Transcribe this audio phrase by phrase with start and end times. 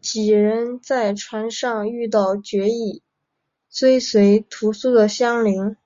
[0.00, 3.02] 几人在船上遇到决意
[3.68, 5.76] 追随屠苏的襄铃。